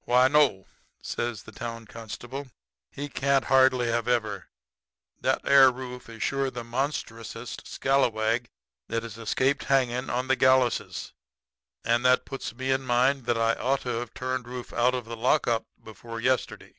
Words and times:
"'Why, 0.00 0.26
no,' 0.26 0.66
says 1.00 1.44
the 1.44 1.52
town 1.52 1.86
constable, 1.86 2.48
'he 2.90 3.08
can't 3.08 3.44
hardly 3.44 3.86
have 3.86 4.08
ever. 4.08 4.48
That 5.20 5.42
air 5.46 5.70
Rufe 5.70 6.08
is 6.08 6.24
shore 6.24 6.50
the 6.50 6.64
monstrousest 6.64 7.64
scalawag 7.68 8.46
that 8.88 9.04
has 9.04 9.16
escaped 9.16 9.66
hangin' 9.66 10.10
on 10.10 10.26
the 10.26 10.34
galluses. 10.36 11.12
And 11.84 12.04
that 12.04 12.24
puts 12.24 12.52
me 12.52 12.72
in 12.72 12.82
mind 12.82 13.26
that 13.26 13.38
I 13.38 13.54
ought 13.54 13.82
to 13.82 14.00
have 14.00 14.12
turned 14.12 14.48
Rufe 14.48 14.72
out 14.72 14.96
of 14.96 15.04
the 15.04 15.16
lockup 15.16 15.62
before 15.80 16.18
yesterday. 16.20 16.74